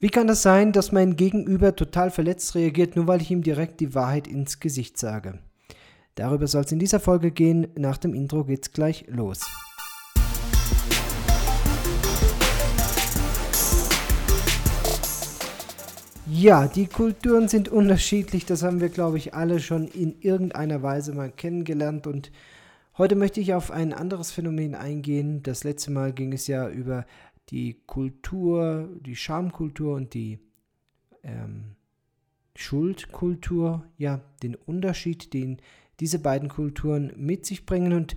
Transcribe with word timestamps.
Wie 0.00 0.08
kann 0.08 0.26
das 0.26 0.42
sein, 0.42 0.72
dass 0.72 0.90
mein 0.90 1.14
Gegenüber 1.14 1.76
total 1.76 2.10
verletzt 2.10 2.54
reagiert, 2.56 2.96
nur 2.96 3.06
weil 3.06 3.22
ich 3.22 3.30
ihm 3.30 3.42
direkt 3.42 3.80
die 3.80 3.94
Wahrheit 3.94 4.26
ins 4.26 4.58
Gesicht 4.58 4.98
sage? 4.98 5.38
Darüber 6.16 6.48
soll 6.48 6.64
es 6.64 6.72
in 6.72 6.80
dieser 6.80 6.98
Folge 7.00 7.30
gehen. 7.30 7.68
Nach 7.76 7.96
dem 7.96 8.12
Intro 8.12 8.44
geht's 8.44 8.72
gleich 8.72 9.04
los. 9.08 9.40
Ja, 16.26 16.66
die 16.66 16.86
Kulturen 16.86 17.48
sind 17.48 17.68
unterschiedlich, 17.68 18.44
das 18.44 18.64
haben 18.64 18.80
wir, 18.80 18.88
glaube 18.88 19.18
ich, 19.18 19.34
alle 19.34 19.60
schon 19.60 19.86
in 19.86 20.16
irgendeiner 20.20 20.82
Weise 20.82 21.12
mal 21.12 21.30
kennengelernt 21.30 22.08
und 22.08 22.32
heute 22.98 23.14
möchte 23.14 23.40
ich 23.40 23.54
auf 23.54 23.70
ein 23.70 23.92
anderes 23.92 24.32
Phänomen 24.32 24.74
eingehen. 24.74 25.42
Das 25.44 25.62
letzte 25.62 25.92
Mal 25.92 26.12
ging 26.12 26.32
es 26.32 26.48
ja 26.48 26.68
über 26.68 27.06
die 27.50 27.82
Kultur, 27.86 28.88
die 29.00 29.16
Schamkultur 29.16 29.94
und 29.94 30.14
die 30.14 30.38
ähm, 31.22 31.76
Schuldkultur, 32.56 33.84
ja, 33.98 34.20
den 34.42 34.54
Unterschied, 34.54 35.32
den 35.32 35.58
diese 36.00 36.18
beiden 36.18 36.48
Kulturen 36.48 37.12
mit 37.16 37.46
sich 37.46 37.66
bringen 37.66 37.92
und 37.92 38.16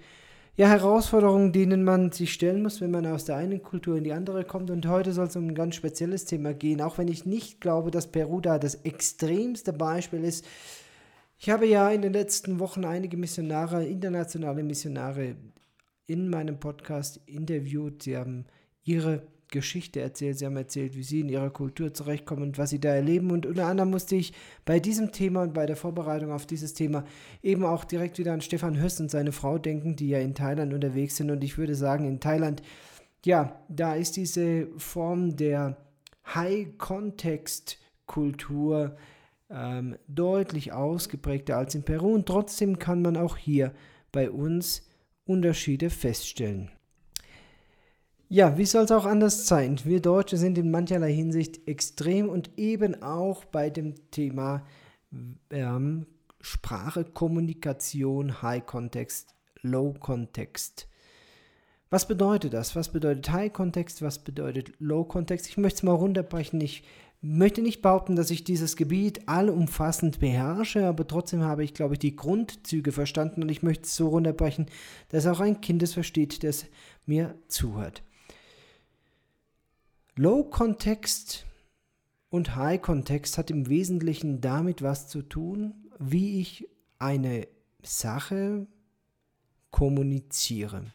ja, 0.56 0.68
Herausforderungen, 0.68 1.52
denen 1.52 1.84
man 1.84 2.12
sich 2.12 2.34
stellen 2.34 2.64
muss, 2.64 2.82
wenn 2.82 2.90
man 2.90 3.06
aus 3.06 3.26
der 3.26 3.36
einen 3.36 3.62
Kultur 3.62 3.96
in 3.96 4.04
die 4.04 4.14
andere 4.14 4.44
kommt. 4.44 4.72
Und 4.72 4.88
heute 4.88 5.14
soll 5.14 5.28
es 5.28 5.36
um 5.36 5.50
ein 5.50 5.56
ganz 5.56 5.76
spezielles 5.76 6.26
Thema 6.26 6.56
gehen, 6.56 6.82
auch 6.82 6.98
wenn 6.98 7.08
ich 7.08 7.28
nicht 7.28 7.62
glaube, 7.62 7.92
dass 7.92 8.12
Peru 8.12 8.42
da 8.42 8.58
das 8.58 8.74
extremste 8.74 9.72
Beispiel 9.72 10.24
ist. 10.24 10.46
Ich 11.38 11.52
habe 11.52 11.68
ja 11.68 11.92
in 11.92 12.02
den 12.02 12.14
letzten 12.14 12.58
Wochen 12.60 12.86
einige 12.86 13.18
Missionare, 13.18 13.86
internationale 13.86 14.64
Missionare 14.64 15.36
in 16.08 16.28
meinem 16.28 16.60
Podcast 16.60 17.22
interviewt. 17.28 18.02
Sie 18.02 18.18
haben 18.18 18.46
ihre 18.88 19.28
Geschichte 19.50 20.02
erzählt. 20.02 20.38
Sie 20.38 20.46
haben 20.46 20.58
erzählt, 20.58 20.96
wie 20.96 21.04
sie 21.04 21.22
in 21.22 21.30
ihrer 21.30 21.50
Kultur 21.50 21.94
zurechtkommen 21.94 22.44
und 22.44 22.58
was 22.58 22.72
sie 22.72 22.80
da 22.80 22.90
erleben. 22.90 23.32
Und 23.32 23.46
unter 23.46 23.68
anderem 23.68 23.92
musste 23.92 24.16
ich 24.16 24.34
bei 24.66 24.80
diesem 24.80 25.12
Thema 25.12 25.44
und 25.44 25.54
bei 25.54 25.66
der 25.66 25.78
Vorbereitung 25.78 26.32
auf 26.32 26.46
dieses 26.46 26.74
Thema 26.74 27.06
eben 27.42 27.64
auch 27.64 27.86
direkt 27.86 28.20
wieder 28.20 28.34
an 28.34 28.42
Stefan 28.42 28.82
Höss 28.82 29.00
und 29.00 29.10
seine 29.10 29.32
Frau 29.32 29.58
denken, 29.58 29.96
die 29.96 30.10
ja 30.10 30.20
in 30.20 30.36
Thailand 30.36 30.74
unterwegs 30.74 31.16
sind. 31.16 31.32
Und 31.32 31.42
ich 31.44 31.58
würde 31.58 31.76
sagen, 31.76 32.06
in 32.06 32.20
Thailand, 32.20 32.62
ja, 33.26 33.58
da 33.70 33.96
ist 33.96 34.18
diese 34.18 34.68
Form 34.78 35.38
der 35.38 35.78
High-Context-Kultur 36.34 38.98
ähm, 39.50 39.96
deutlich 40.08 40.74
ausgeprägter 40.74 41.58
als 41.58 41.74
in 41.74 41.84
Peru. 41.84 42.14
Und 42.14 42.26
trotzdem 42.26 42.80
kann 42.80 43.02
man 43.02 43.16
auch 43.16 43.38
hier 43.38 43.72
bei 44.12 44.30
uns 44.30 44.90
Unterschiede 45.26 45.90
feststellen. 45.90 46.70
Ja, 48.30 48.58
wie 48.58 48.66
soll 48.66 48.84
es 48.84 48.92
auch 48.92 49.06
anders 49.06 49.48
sein? 49.48 49.80
Wir 49.86 50.02
Deutsche 50.02 50.36
sind 50.36 50.58
in 50.58 50.70
mancherlei 50.70 51.14
Hinsicht 51.14 51.66
extrem 51.66 52.28
und 52.28 52.50
eben 52.58 53.02
auch 53.02 53.46
bei 53.46 53.70
dem 53.70 53.96
Thema 54.12 54.66
ähm, 55.50 56.06
Sprache, 56.42 57.06
Kommunikation, 57.06 58.42
High 58.42 58.66
Context, 58.66 59.34
Low 59.62 59.94
Context. 59.94 60.90
Was 61.90 62.06
bedeutet 62.06 62.52
das? 62.52 62.76
Was 62.76 62.92
bedeutet 62.92 63.32
High 63.32 63.54
Context? 63.54 64.02
Was 64.02 64.20
bedeutet 64.20 64.74
Low 64.80 65.06
Context? 65.06 65.48
Ich 65.48 65.56
möchte 65.56 65.78
es 65.78 65.84
mal 65.84 65.94
runterbrechen. 65.94 66.60
Ich 66.60 66.84
möchte 67.22 67.62
nicht 67.62 67.82
behaupten, 67.82 68.18
dass 68.18 68.30
ich 68.30 68.44
dieses 68.44 68.76
Gebiet 68.76 69.30
allumfassend 69.30 70.20
beherrsche, 70.20 70.86
aber 70.86 71.08
trotzdem 71.08 71.44
habe 71.44 71.64
ich, 71.64 71.74
glaube 71.74 71.94
ich, 71.94 72.00
die 72.00 72.18
Grundzüge 72.18 72.92
verstanden 72.92 73.42
und 73.42 73.50
ich 73.50 73.64
möchte 73.64 73.86
es 73.86 73.96
so 73.96 74.10
runterbrechen, 74.10 74.66
dass 75.10 75.28
auch 75.28 75.40
ein 75.40 75.62
Kind 75.62 75.82
es 75.82 75.94
versteht, 75.94 76.44
das 76.44 76.66
mir 77.06 77.34
zuhört. 77.48 78.04
Low-Kontext 80.20 81.46
und 82.30 82.56
High-Kontext 82.56 83.38
hat 83.38 83.52
im 83.52 83.70
Wesentlichen 83.70 84.42
damit 84.42 84.82
was 84.82 85.08
zu 85.08 85.22
tun, 85.22 85.76
wie 86.00 86.42
ich 86.42 86.68
eine 86.98 87.48
Sache 87.84 88.66
kommuniziere. 89.70 90.86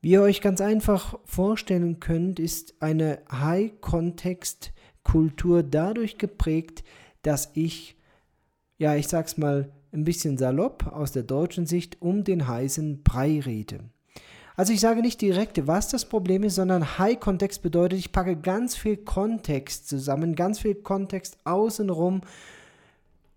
Wie 0.00 0.10
ihr 0.10 0.22
euch 0.22 0.40
ganz 0.40 0.60
einfach 0.60 1.18
vorstellen 1.24 1.98
könnt, 1.98 2.38
ist 2.38 2.80
eine 2.80 3.18
High-Kontext-Kultur 3.32 5.64
dadurch 5.64 6.18
geprägt, 6.18 6.84
dass 7.22 7.50
ich, 7.54 7.96
ja, 8.78 8.94
ich 8.94 9.08
sag's 9.08 9.38
mal 9.38 9.72
ein 9.90 10.04
bisschen 10.04 10.38
salopp 10.38 10.86
aus 10.86 11.10
der 11.10 11.24
deutschen 11.24 11.66
Sicht, 11.66 12.00
um 12.00 12.22
den 12.22 12.46
heißen 12.46 13.02
Brei 13.02 13.40
rede. 13.40 13.90
Also 14.56 14.72
ich 14.72 14.80
sage 14.80 15.02
nicht 15.02 15.20
direkt, 15.20 15.66
was 15.66 15.88
das 15.90 16.06
Problem 16.06 16.42
ist, 16.42 16.54
sondern 16.54 16.98
High-Kontext 16.98 17.60
bedeutet, 17.60 17.98
ich 17.98 18.10
packe 18.10 18.36
ganz 18.36 18.74
viel 18.74 18.96
Kontext 18.96 19.86
zusammen, 19.86 20.34
ganz 20.34 20.60
viel 20.60 20.74
Kontext 20.74 21.36
außenrum. 21.44 22.22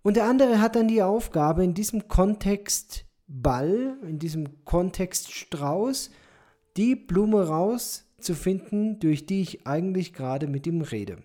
Und 0.02 0.16
der 0.16 0.24
andere 0.24 0.62
hat 0.62 0.76
dann 0.76 0.88
die 0.88 1.02
Aufgabe, 1.02 1.62
in 1.62 1.74
diesem 1.74 2.08
Kontext 2.08 3.04
Ball, 3.28 3.98
in 4.02 4.18
diesem 4.18 4.64
Kontext 4.64 5.30
Strauß, 5.30 6.10
die 6.78 6.96
Blume 6.96 7.46
rauszufinden, 7.46 8.98
durch 8.98 9.26
die 9.26 9.42
ich 9.42 9.66
eigentlich 9.66 10.14
gerade 10.14 10.46
mit 10.46 10.66
ihm 10.66 10.80
rede. 10.80 11.22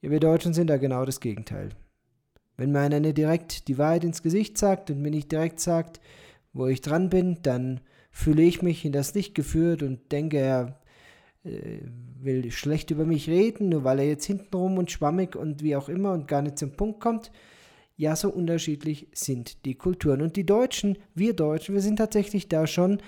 Ja, 0.00 0.10
wir 0.10 0.20
Deutschen 0.20 0.54
sind 0.54 0.68
da 0.68 0.78
genau 0.78 1.04
das 1.04 1.20
Gegenteil. 1.20 1.68
Wenn 2.56 2.72
mir 2.72 2.80
einer 2.80 3.00
direkt 3.12 3.68
die 3.68 3.76
Wahrheit 3.76 4.04
ins 4.04 4.22
Gesicht 4.22 4.56
sagt 4.56 4.90
und 4.90 5.02
mir 5.02 5.10
nicht 5.10 5.30
direkt 5.30 5.60
sagt, 5.60 6.00
wo 6.54 6.66
ich 6.66 6.80
dran 6.80 7.10
bin, 7.10 7.38
dann 7.42 7.80
fühle 8.12 8.42
ich 8.42 8.62
mich 8.62 8.84
in 8.84 8.92
das 8.92 9.14
Licht 9.14 9.34
geführt 9.34 9.82
und 9.82 10.12
denke, 10.12 10.38
er 10.38 10.78
äh, 11.44 11.80
will 12.20 12.52
schlecht 12.52 12.92
über 12.92 13.04
mich 13.04 13.28
reden, 13.28 13.70
nur 13.70 13.82
weil 13.82 13.98
er 13.98 14.06
jetzt 14.06 14.26
hintenrum 14.26 14.78
und 14.78 14.92
schwammig 14.92 15.34
und 15.34 15.62
wie 15.62 15.74
auch 15.74 15.88
immer 15.88 16.12
und 16.12 16.28
gar 16.28 16.42
nicht 16.42 16.58
zum 16.58 16.76
Punkt 16.76 17.00
kommt. 17.00 17.32
Ja, 17.96 18.14
so 18.14 18.30
unterschiedlich 18.30 19.08
sind 19.12 19.64
die 19.64 19.74
Kulturen. 19.74 20.22
Und 20.22 20.36
die 20.36 20.46
Deutschen, 20.46 20.98
wir 21.14 21.34
Deutschen, 21.34 21.74
wir 21.74 21.82
sind 21.82 21.96
tatsächlich 21.96 22.48
da 22.48 22.66
schon 22.66 22.98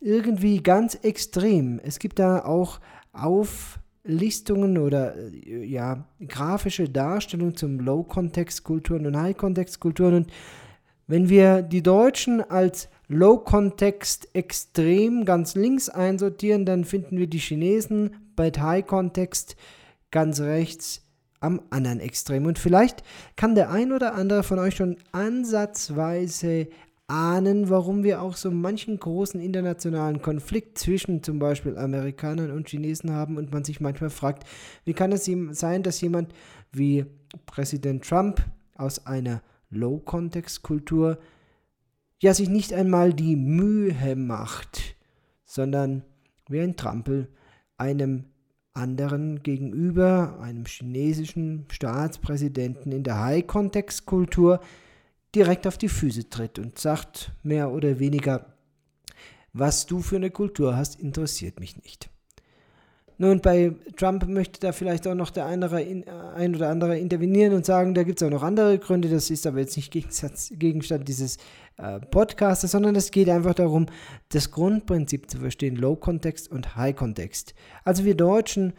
irgendwie 0.00 0.62
ganz 0.62 0.96
extrem. 0.96 1.80
Es 1.82 1.98
gibt 1.98 2.18
da 2.18 2.44
auch 2.44 2.80
Auflistungen 3.12 4.76
oder 4.78 5.16
äh, 5.16 5.64
ja, 5.64 6.06
grafische 6.26 6.88
Darstellungen 6.88 7.56
zum 7.56 7.80
Low-Context-Kulturen 7.80 9.06
und 9.06 9.16
High-Context-Kulturen. 9.16 10.14
Und 10.14 10.26
wenn 11.08 11.28
wir 11.28 11.62
die 11.62 11.82
Deutschen 11.82 12.42
als 12.42 12.88
Low-Context 13.08 14.28
extrem 14.34 15.24
ganz 15.24 15.54
links 15.54 15.88
einsortieren, 15.88 16.66
dann 16.66 16.84
finden 16.84 17.18
wir 17.18 17.26
die 17.26 17.38
Chinesen 17.38 18.16
bei 18.36 18.50
High-Context 18.50 19.56
ganz 20.10 20.40
rechts 20.40 21.02
am 21.40 21.62
anderen 21.70 22.00
Extrem. 22.00 22.46
Und 22.46 22.58
vielleicht 22.58 23.02
kann 23.36 23.54
der 23.54 23.70
ein 23.70 23.92
oder 23.92 24.14
andere 24.14 24.42
von 24.42 24.58
euch 24.58 24.76
schon 24.76 24.96
ansatzweise 25.12 26.68
ahnen, 27.06 27.70
warum 27.70 28.04
wir 28.04 28.20
auch 28.20 28.36
so 28.36 28.50
manchen 28.50 28.98
großen 28.98 29.40
internationalen 29.40 30.20
Konflikt 30.20 30.78
zwischen 30.78 31.22
zum 31.22 31.38
Beispiel 31.38 31.78
Amerikanern 31.78 32.50
und 32.50 32.68
Chinesen 32.68 33.12
haben 33.12 33.38
und 33.38 33.50
man 33.50 33.64
sich 33.64 33.80
manchmal 33.80 34.10
fragt, 34.10 34.46
wie 34.84 34.92
kann 34.92 35.12
es 35.12 35.28
sein, 35.52 35.82
dass 35.82 36.02
jemand 36.02 36.34
wie 36.70 37.06
Präsident 37.46 38.04
Trump 38.04 38.44
aus 38.74 39.06
einer 39.06 39.40
Low-Context-Kultur 39.70 41.18
ja 42.20 42.34
sich 42.34 42.48
nicht 42.48 42.72
einmal 42.72 43.12
die 43.12 43.36
Mühe 43.36 44.16
macht, 44.16 44.96
sondern 45.44 46.04
wie 46.48 46.60
ein 46.60 46.76
Trampel 46.76 47.28
einem 47.76 48.24
anderen 48.72 49.42
gegenüber, 49.42 50.38
einem 50.40 50.64
chinesischen 50.66 51.66
Staatspräsidenten 51.70 52.92
in 52.92 53.02
der 53.02 53.20
High-Context-Kultur, 53.20 54.60
direkt 55.34 55.66
auf 55.66 55.78
die 55.78 55.88
Füße 55.88 56.28
tritt 56.28 56.58
und 56.58 56.78
sagt 56.78 57.32
mehr 57.42 57.70
oder 57.70 57.98
weniger, 57.98 58.54
was 59.52 59.86
du 59.86 60.00
für 60.00 60.16
eine 60.16 60.30
Kultur 60.30 60.76
hast, 60.76 61.00
interessiert 61.00 61.60
mich 61.60 61.76
nicht. 61.82 62.10
Nun, 63.20 63.40
bei 63.40 63.72
Trump 63.96 64.28
möchte 64.28 64.60
da 64.60 64.70
vielleicht 64.70 65.08
auch 65.08 65.14
noch 65.16 65.30
der 65.30 65.46
andere, 65.46 65.78
ein 66.36 66.54
oder 66.54 66.68
andere 66.68 66.96
intervenieren 66.98 67.52
und 67.52 67.66
sagen, 67.66 67.92
da 67.92 68.04
gibt 68.04 68.22
es 68.22 68.26
auch 68.26 68.30
noch 68.30 68.44
andere 68.44 68.78
Gründe, 68.78 69.08
das 69.08 69.28
ist 69.28 69.44
aber 69.44 69.58
jetzt 69.58 69.76
nicht 69.76 69.90
Gegenstand 69.92 71.08
dieses 71.08 71.36
äh, 71.78 71.98
Podcasts, 71.98 72.70
sondern 72.70 72.94
es 72.94 73.10
geht 73.10 73.28
einfach 73.28 73.54
darum, 73.54 73.86
das 74.28 74.52
Grundprinzip 74.52 75.28
zu 75.28 75.38
verstehen, 75.38 75.74
Low-Kontext 75.74 76.48
und 76.48 76.76
High-Kontext. 76.76 77.54
Also 77.84 78.04
wir 78.04 78.16
Deutschen, 78.16 78.72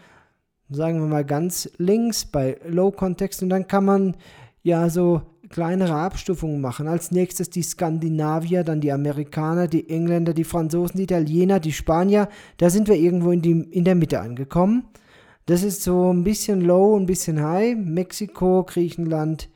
sagen 0.69 1.01
wir 1.01 1.07
mal 1.07 1.25
ganz 1.25 1.69
links 1.77 2.23
bei 2.23 2.57
Low-Kontext 2.65 3.43
und 3.43 3.49
dann 3.49 3.67
kann 3.67 3.83
man 3.83 4.15
ja 4.63 4.89
so 4.89 5.21
kleinere 5.49 5.95
Abstufungen 5.95 6.61
machen. 6.61 6.87
Als 6.87 7.11
nächstes 7.11 7.49
die 7.49 7.63
Skandinavier, 7.63 8.63
dann 8.63 8.81
die 8.81 8.91
Amerikaner, 8.91 9.67
die 9.67 9.89
Engländer, 9.89 10.33
die 10.33 10.43
Franzosen, 10.43 10.97
die 10.97 11.03
Italiener, 11.03 11.59
die 11.59 11.73
Spanier. 11.73 12.29
Da 12.57 12.69
sind 12.69 12.87
wir 12.87 12.95
irgendwo 12.95 13.31
in, 13.31 13.41
die, 13.41 13.51
in 13.51 13.83
der 13.83 13.95
Mitte 13.95 14.19
angekommen. 14.19 14.85
Das 15.45 15.63
ist 15.63 15.81
so 15.81 16.13
ein 16.13 16.23
bisschen 16.23 16.61
low, 16.61 16.95
ein 16.97 17.07
bisschen 17.07 17.41
high. 17.41 17.75
Mexiko, 17.75 18.63
Griechenland, 18.63 19.49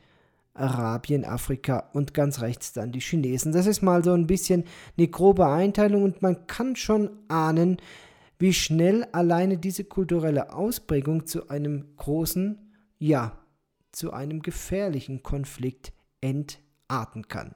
Arabien, 0.54 1.24
Afrika 1.24 1.90
und 1.92 2.14
ganz 2.14 2.40
rechts 2.40 2.72
dann 2.72 2.92
die 2.92 3.00
Chinesen. 3.00 3.52
Das 3.52 3.66
ist 3.66 3.82
mal 3.82 4.02
so 4.02 4.12
ein 4.12 4.26
bisschen 4.26 4.64
eine 4.96 5.08
grobe 5.08 5.46
Einteilung 5.46 6.02
und 6.02 6.22
man 6.22 6.46
kann 6.46 6.76
schon 6.76 7.10
ahnen, 7.28 7.78
wie 8.38 8.52
schnell 8.52 9.06
alleine 9.12 9.58
diese 9.58 9.84
kulturelle 9.84 10.52
Ausprägung 10.52 11.26
zu 11.26 11.48
einem 11.48 11.96
großen, 11.96 12.58
ja, 12.98 13.43
zu 13.94 14.12
einem 14.12 14.42
gefährlichen 14.42 15.22
Konflikt 15.22 15.92
entarten 16.20 17.28
kann. 17.28 17.54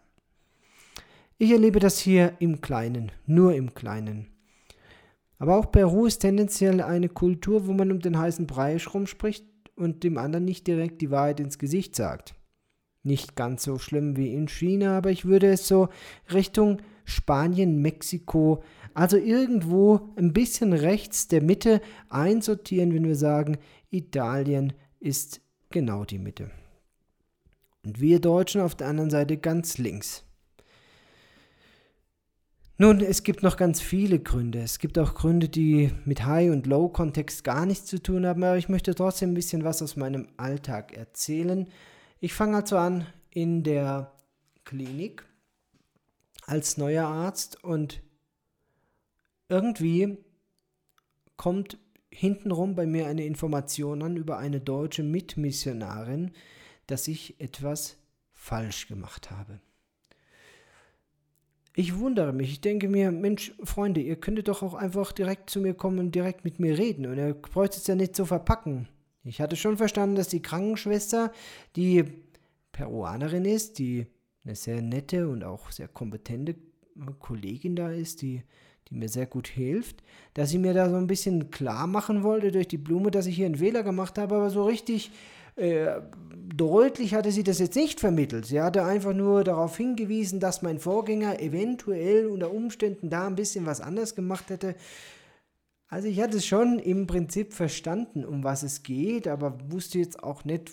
Ich 1.38 1.50
erlebe 1.50 1.78
das 1.78 1.98
hier 1.98 2.34
im 2.40 2.60
Kleinen, 2.60 3.12
nur 3.26 3.54
im 3.54 3.74
Kleinen. 3.74 4.28
Aber 5.38 5.56
auch 5.56 5.70
Peru 5.70 6.06
ist 6.06 6.18
tendenziell 6.18 6.80
eine 6.80 7.08
Kultur, 7.08 7.66
wo 7.66 7.72
man 7.72 7.92
um 7.92 8.00
den 8.00 8.18
heißen 8.18 8.46
Brei 8.46 8.76
rumspricht 8.76 9.46
und 9.76 10.02
dem 10.02 10.18
anderen 10.18 10.44
nicht 10.44 10.66
direkt 10.66 11.00
die 11.00 11.10
Wahrheit 11.10 11.38
ins 11.38 11.58
Gesicht 11.58 11.94
sagt. 11.94 12.34
Nicht 13.04 13.36
ganz 13.36 13.62
so 13.62 13.78
schlimm 13.78 14.16
wie 14.16 14.34
in 14.34 14.48
China, 14.48 14.98
aber 14.98 15.10
ich 15.10 15.24
würde 15.24 15.52
es 15.52 15.68
so 15.68 15.88
Richtung 16.32 16.82
Spanien, 17.04 17.80
Mexiko, 17.80 18.62
also 18.92 19.16
irgendwo 19.16 20.10
ein 20.16 20.32
bisschen 20.32 20.72
rechts 20.72 21.28
der 21.28 21.40
Mitte 21.40 21.80
einsortieren, 22.10 22.92
wenn 22.92 23.06
wir 23.06 23.14
sagen, 23.14 23.58
Italien 23.90 24.72
ist 24.98 25.40
genau 25.70 26.04
die 26.04 26.18
Mitte. 26.18 26.50
Und 27.84 28.00
wir 28.00 28.20
Deutschen 28.20 28.60
auf 28.60 28.74
der 28.74 28.88
anderen 28.88 29.10
Seite 29.10 29.36
ganz 29.36 29.78
links. 29.78 30.24
Nun, 32.80 33.00
es 33.00 33.24
gibt 33.24 33.42
noch 33.42 33.56
ganz 33.56 33.80
viele 33.80 34.20
Gründe. 34.20 34.60
Es 34.60 34.78
gibt 34.78 35.00
auch 35.00 35.14
Gründe, 35.14 35.48
die 35.48 35.92
mit 36.04 36.24
High- 36.24 36.52
und 36.52 36.66
Low-Kontext 36.66 37.42
gar 37.42 37.66
nichts 37.66 37.86
zu 37.86 38.00
tun 38.00 38.24
haben, 38.24 38.44
aber 38.44 38.56
ich 38.56 38.68
möchte 38.68 38.94
trotzdem 38.94 39.32
ein 39.32 39.34
bisschen 39.34 39.64
was 39.64 39.82
aus 39.82 39.96
meinem 39.96 40.28
Alltag 40.36 40.96
erzählen. 40.96 41.68
Ich 42.20 42.34
fange 42.34 42.56
also 42.56 42.76
an 42.76 43.06
in 43.30 43.64
der 43.64 44.12
Klinik 44.64 45.24
als 46.46 46.76
neuer 46.76 47.08
Arzt 47.08 47.64
und 47.64 48.00
irgendwie 49.48 50.18
kommt 51.36 51.78
hintenrum 52.10 52.74
bei 52.74 52.86
mir 52.86 53.06
eine 53.06 53.24
Information 53.24 54.02
an 54.02 54.16
über 54.16 54.38
eine 54.38 54.60
deutsche 54.60 55.02
Mitmissionarin, 55.02 56.32
dass 56.86 57.08
ich 57.08 57.40
etwas 57.40 57.96
falsch 58.32 58.88
gemacht 58.88 59.30
habe. 59.30 59.60
Ich 61.74 61.96
wundere 61.96 62.32
mich. 62.32 62.50
Ich 62.50 62.60
denke 62.60 62.88
mir, 62.88 63.12
Mensch, 63.12 63.52
Freunde, 63.62 64.00
ihr 64.00 64.16
könntet 64.16 64.48
doch 64.48 64.62
auch 64.64 64.74
einfach 64.74 65.12
direkt 65.12 65.48
zu 65.48 65.60
mir 65.60 65.74
kommen 65.74 66.00
und 66.00 66.14
direkt 66.14 66.44
mit 66.44 66.58
mir 66.58 66.76
reden. 66.76 67.06
Und 67.06 67.18
ihr 67.18 67.34
bräuchtet 67.34 67.82
es 67.82 67.86
ja 67.86 67.94
nicht 67.94 68.16
so 68.16 68.24
verpacken. 68.24 68.88
Ich 69.22 69.40
hatte 69.40 69.54
schon 69.54 69.76
verstanden, 69.76 70.16
dass 70.16 70.28
die 70.28 70.42
Krankenschwester, 70.42 71.30
die 71.76 72.04
Peruanerin 72.72 73.44
ist, 73.44 73.78
die 73.78 74.06
eine 74.44 74.56
sehr 74.56 74.82
nette 74.82 75.28
und 75.28 75.44
auch 75.44 75.70
sehr 75.70 75.86
kompetente 75.86 76.56
Kollegin 77.20 77.76
da 77.76 77.92
ist, 77.92 78.22
die, 78.22 78.42
die 78.90 78.94
mir 78.94 79.08
sehr 79.08 79.26
gut 79.26 79.48
hilft, 79.48 80.02
dass 80.34 80.50
sie 80.50 80.58
mir 80.58 80.74
da 80.74 80.88
so 80.88 80.96
ein 80.96 81.06
bisschen 81.06 81.50
klar 81.50 81.86
machen 81.86 82.22
wollte 82.22 82.52
durch 82.52 82.68
die 82.68 82.78
Blume, 82.78 83.10
dass 83.10 83.26
ich 83.26 83.36
hier 83.36 83.46
einen 83.46 83.56
Fehler 83.56 83.82
gemacht 83.82 84.18
habe, 84.18 84.36
aber 84.36 84.50
so 84.50 84.64
richtig 84.64 85.10
äh, 85.56 86.00
deutlich 86.54 87.14
hatte 87.14 87.32
sie 87.32 87.42
das 87.42 87.58
jetzt 87.58 87.76
nicht 87.76 88.00
vermittelt. 88.00 88.46
Sie 88.46 88.60
hatte 88.60 88.84
einfach 88.84 89.12
nur 89.12 89.44
darauf 89.44 89.76
hingewiesen, 89.76 90.40
dass 90.40 90.62
mein 90.62 90.78
Vorgänger 90.78 91.40
eventuell 91.40 92.26
unter 92.26 92.52
Umständen 92.52 93.10
da 93.10 93.26
ein 93.26 93.34
bisschen 93.34 93.66
was 93.66 93.80
anders 93.80 94.14
gemacht 94.14 94.50
hätte. 94.50 94.74
Also 95.88 96.06
ich 96.06 96.20
hatte 96.20 96.40
schon 96.40 96.78
im 96.78 97.06
Prinzip 97.06 97.54
verstanden, 97.54 98.24
um 98.24 98.44
was 98.44 98.62
es 98.62 98.82
geht, 98.82 99.26
aber 99.26 99.58
wusste 99.68 99.98
jetzt 99.98 100.22
auch 100.22 100.44
nicht, 100.44 100.70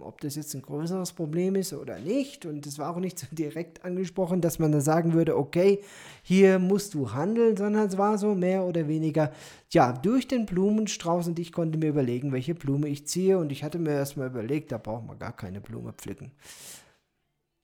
ob 0.00 0.20
das 0.20 0.36
jetzt 0.36 0.54
ein 0.54 0.62
größeres 0.62 1.12
Problem 1.12 1.54
ist 1.56 1.72
oder 1.72 1.98
nicht. 1.98 2.46
Und 2.46 2.66
es 2.66 2.78
war 2.78 2.90
auch 2.90 3.00
nicht 3.00 3.18
so 3.18 3.26
direkt 3.32 3.84
angesprochen, 3.84 4.40
dass 4.40 4.58
man 4.58 4.72
da 4.72 4.80
sagen 4.80 5.12
würde, 5.12 5.36
okay, 5.36 5.80
hier 6.22 6.58
musst 6.58 6.94
du 6.94 7.12
handeln, 7.12 7.56
sondern 7.56 7.88
es 7.88 7.98
war 7.98 8.18
so 8.18 8.34
mehr 8.34 8.64
oder 8.64 8.88
weniger, 8.88 9.32
ja, 9.70 9.92
durch 9.92 10.28
den 10.28 10.46
Blumenstrauß 10.46 11.28
und 11.28 11.38
ich 11.38 11.52
konnte 11.52 11.78
mir 11.78 11.88
überlegen, 11.88 12.32
welche 12.32 12.54
Blume 12.54 12.88
ich 12.88 13.06
ziehe. 13.06 13.38
Und 13.38 13.52
ich 13.52 13.64
hatte 13.64 13.78
mir 13.78 13.92
erstmal 13.92 14.28
überlegt, 14.28 14.72
da 14.72 14.78
braucht 14.78 15.06
man 15.06 15.18
gar 15.18 15.34
keine 15.34 15.60
Blume 15.60 15.92
pflücken. 15.92 16.32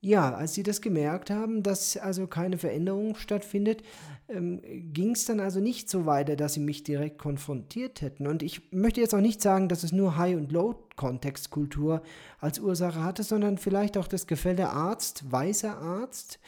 Ja, 0.01 0.33
als 0.33 0.55
sie 0.55 0.63
das 0.63 0.81
gemerkt 0.81 1.29
haben, 1.29 1.65
dass 1.65 1.97
also 1.97 2.29
keine 2.29 2.57
Veränderung 2.57 3.17
stattfindet, 3.17 3.83
ähm, 4.29 4.61
ging 4.93 5.13
es 5.13 5.25
dann 5.25 5.41
also 5.41 5.59
nicht 5.59 5.91
so 5.91 6.07
weiter, 6.07 6.37
dass 6.37 6.55
sie 6.55 6.61
mich 6.61 6.85
direkt 6.85 7.19
konfrontiert 7.19 8.01
hätten. 8.01 8.29
Und 8.29 8.45
ich 8.45 8.73
möchte 8.73 9.01
jetzt 9.01 9.15
auch 9.15 9.21
nicht 9.21 9.43
sagen, 9.43 9.69
dass 9.69 9.83
es 9.83 9.91
nur 9.91 10.17
High- 10.17 10.37
und 10.37 10.53
Low-Kontextkultur 10.53 12.03
als 12.39 12.61
Ursache 12.61 13.03
hatte, 13.03 13.25
sondern 13.25 13.59
vielleicht 13.59 13.99
auch 13.99 14.07
das 14.07 14.29
Gefälle 14.29 14.69
Arzt, 14.69 15.33
weißer 15.33 15.77
Arzt. 15.77 16.39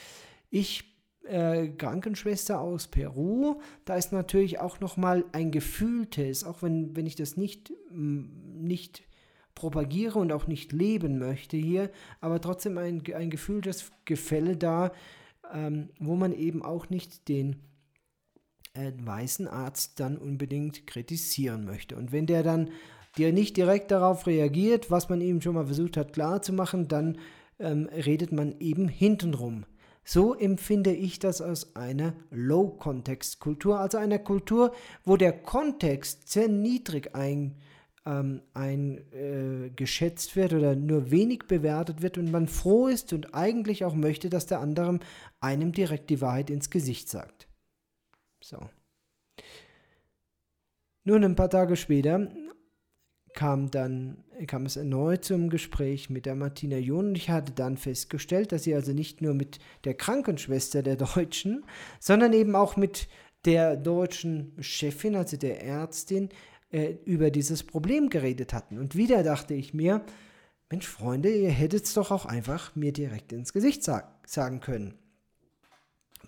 Ich 0.50 0.85
äh, 1.25 1.69
Krankenschwester 1.69 2.61
aus 2.61 2.87
Peru, 2.87 3.61
da 3.85 3.96
ist 3.96 4.12
natürlich 4.12 4.61
auch 4.61 4.79
nochmal 4.79 5.25
ein 5.32 5.50
gefühltes, 5.50 6.44
auch 6.44 6.62
wenn, 6.62 6.94
wenn 6.94 7.06
ich 7.06 7.17
das 7.17 7.37
nicht, 7.37 7.73
nicht 7.91 9.03
propagiere 9.55 10.19
und 10.19 10.32
auch 10.32 10.47
nicht 10.47 10.73
leben 10.73 11.19
möchte 11.19 11.56
hier, 11.56 11.91
aber 12.20 12.41
trotzdem 12.41 12.79
ein, 12.79 13.02
ein 13.14 13.31
gefühltes 13.31 13.91
Gefälle 14.05 14.56
da, 14.56 14.93
ähm, 15.52 15.91
wo 15.99 16.17
man 16.17 16.32
eben 16.32 16.62
auch 16.64 16.91
nicht 16.91 17.29
den 17.29 17.56
äh, 18.75 18.93
weißen 18.97 19.49
Arzt 19.49 20.00
dann 20.00 20.17
unbedingt 20.17 20.87
kritisieren 20.87 21.64
möchte. 21.64 21.97
Und 21.97 22.12
wenn 22.12 22.26
der 22.26 22.43
dann 22.43 22.70
dir 23.17 23.32
nicht 23.32 23.56
direkt 23.56 23.91
darauf 23.91 24.26
reagiert, 24.26 24.91
was 24.91 25.08
man 25.08 25.20
ihm 25.20 25.41
schon 25.41 25.55
mal 25.55 25.67
versucht 25.67 25.96
hat 25.96 26.12
klarzumachen, 26.12 26.88
dann 26.88 27.19
ähm, 27.58 27.88
redet 27.93 28.32
man 28.32 28.55
eben 28.61 28.88
hintenrum. 28.88 29.64
So 30.05 30.35
empfinde 30.35 30.93
ich 30.93 31.19
das 31.19 31.41
aus 31.41 31.76
einer 31.76 32.14
Low-Kontext-Kultur, 32.31 33.79
also 33.79 33.99
einer 33.99 34.19
Kultur, 34.19 34.73
wo 35.05 35.17
der 35.17 35.32
Kontext 35.32 36.31
sehr 36.31 36.49
niedrig 36.49 37.14
ein, 37.14 37.56
ähm, 38.06 38.43
eingeschätzt 38.55 40.32
äh, 40.32 40.37
wird 40.37 40.52
oder 40.55 40.75
nur 40.75 41.11
wenig 41.11 41.47
bewertet 41.47 42.02
wird 42.02 42.19
und 42.19 42.31
man 42.31 42.49
froh 42.49 42.88
ist 42.88 43.12
und 43.12 43.35
eigentlich 43.35 43.85
auch 43.85 43.94
möchte, 43.94 44.31
dass 44.31 44.47
der 44.47 44.61
andere 44.61 44.99
einem 45.41 45.73
direkt 45.73 46.11
die 46.11 46.20
Wahrheit 46.20 46.50
ins 46.50 46.70
Gesicht 46.70 47.08
sagt. 47.08 47.49
So. 48.43 48.58
Nun, 51.05 51.25
ein 51.25 51.37
paar 51.37 51.50
Tage 51.50 51.76
später 51.76 52.31
kam 53.35 53.70
dann 53.70 54.25
kam 54.46 54.67
es 54.67 54.76
erneut 54.76 55.25
zum 55.25 55.50
Gespräch 55.50 56.11
mit 56.11 56.26
der 56.26 56.35
Martina 56.35 56.79
John 56.79 57.08
und 57.08 57.14
ich 57.17 57.31
hatte 57.31 57.53
dann 57.53 57.76
festgestellt, 57.76 58.53
dass 58.53 58.64
sie 58.64 58.75
also 58.75 58.93
nicht 58.93 59.20
nur 59.20 59.35
mit 59.35 59.58
der 59.85 59.94
Krankenschwester 59.94 60.82
der 60.82 60.96
Deutschen, 60.96 61.64
sondern 62.00 62.32
eben 62.32 62.56
auch 62.56 62.76
mit 62.76 63.08
der 63.44 63.76
deutschen 63.76 64.56
Chefin, 64.61 65.17
also 65.17 65.37
der 65.37 65.62
Ärztin, 65.62 66.31
äh, 66.70 66.94
über 67.05 67.31
dieses 67.31 67.62
Problem 67.62 68.11
geredet 68.11 68.52
hatten. 68.52 68.78
Und 68.78 68.94
wieder 68.94 69.22
dachte 69.22 69.55
ich 69.55 69.74
mir, 69.74 70.05
Mensch, 70.70 70.86
Freunde, 70.86 71.31
ihr 71.31 71.50
hättet 71.50 71.84
es 71.84 71.94
doch 71.94 72.10
auch 72.12 72.27
einfach 72.27 72.77
mir 72.77 72.93
direkt 72.93 73.32
ins 73.32 73.53
Gesicht 73.53 73.82
sag 73.82 74.08
sagen 74.27 74.60
können. 74.60 74.94